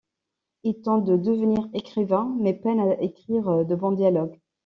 Il 0.63 0.81
tente 0.81 1.03
de 1.05 1.15
devenir 1.15 1.69
écrivain 1.75 2.35
mais 2.39 2.55
peine 2.55 2.79
à 2.79 2.99
écrire 3.03 3.63
de 3.63 3.75
bons 3.75 3.91
dialogues. 3.91 4.39